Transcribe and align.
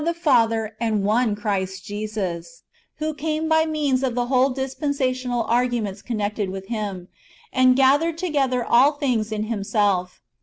tlie 0.03 0.15
Father, 0.15 0.75
and 0.81 1.03
one 1.03 1.35
Christ 1.35 1.85
Jesus, 1.85 2.63
who 2.95 3.13
came 3.13 3.47
by 3.47 3.67
means 3.67 4.01
of 4.01 4.15
the 4.15 4.25
whole 4.25 4.49
dispensational 4.49 5.45
arrangements 5.47 6.01
[connected 6.01 6.49
with 6.49 6.69
Him], 6.69 7.07
and 7.53 7.75
gathered 7.75 8.17
together 8.17 8.65
all 8.65 8.93
things 8.93 9.31
in 9.31 9.43
Himself. 9.43 10.19